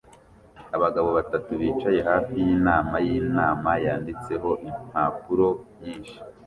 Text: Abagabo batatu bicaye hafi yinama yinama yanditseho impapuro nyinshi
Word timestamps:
Abagabo 0.75 1.09
batatu 1.17 1.49
bicaye 1.59 1.99
hafi 2.09 2.33
yinama 2.45 2.95
yinama 3.07 3.71
yanditseho 3.85 4.49
impapuro 4.69 5.47
nyinshi 5.81 6.15